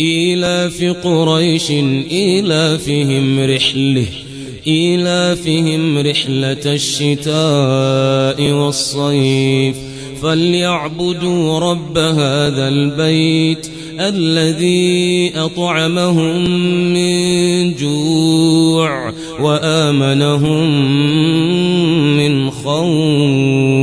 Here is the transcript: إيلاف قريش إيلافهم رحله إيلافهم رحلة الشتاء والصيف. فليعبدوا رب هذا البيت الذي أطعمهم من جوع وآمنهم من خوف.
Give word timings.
إيلاف 0.00 0.84
قريش 1.04 1.70
إيلافهم 2.10 3.40
رحله 3.40 4.06
إيلافهم 4.66 5.98
رحلة 5.98 6.64
الشتاء 6.66 8.52
والصيف. 8.52 9.76
فليعبدوا 10.22 11.58
رب 11.58 11.98
هذا 11.98 12.68
البيت 12.68 13.70
الذي 14.00 15.32
أطعمهم 15.36 16.50
من 16.94 17.74
جوع 17.74 19.12
وآمنهم 19.40 20.70
من 22.16 22.50
خوف. 22.50 23.73